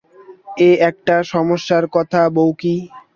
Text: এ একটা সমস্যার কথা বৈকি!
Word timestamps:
এ 0.59 0.89
একটা 0.89 1.15
সমস্যার 1.31 1.83
কথা 1.95 2.21
বৈকি! 2.35 2.75